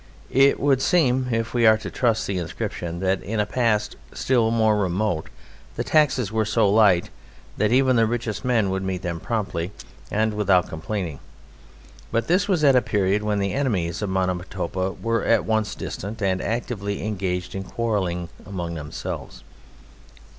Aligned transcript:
It 0.33 0.59
would 0.59 0.81
seem 0.81 1.27
(if 1.31 1.53
we 1.53 1.67
are 1.67 1.77
to 1.77 1.91
trust 1.91 2.25
the 2.25 2.39
inscription) 2.39 3.01
that 3.01 3.21
in 3.21 3.39
a 3.39 3.45
past 3.45 3.97
still 4.15 4.49
more 4.49 4.75
remote 4.75 5.29
the 5.75 5.83
taxes 5.83 6.31
were 6.31 6.43
so 6.43 6.67
light 6.67 7.11
that 7.57 7.71
even 7.71 7.97
the 7.97 8.07
richest 8.07 8.43
men 8.43 8.71
would 8.71 8.81
meet 8.81 9.03
them 9.03 9.19
promptly 9.19 9.71
and 10.09 10.33
without 10.33 10.67
complaining, 10.67 11.19
but 12.11 12.25
this 12.25 12.47
was 12.47 12.63
at 12.63 12.75
a 12.75 12.81
period 12.81 13.21
when 13.21 13.37
the 13.37 13.53
enemies 13.53 14.01
of 14.01 14.09
Monomotopa 14.09 14.93
were 14.99 15.23
at 15.23 15.45
once 15.45 15.75
distant 15.75 16.19
and 16.19 16.41
actively 16.41 17.05
engaged 17.05 17.53
in 17.53 17.61
quarrelling 17.63 18.29
among 18.43 18.73
themselves. 18.73 19.43